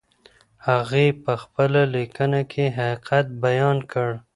[0.67, 4.09] هغې په خپله لیکنه کې حقیقت بیان کړ.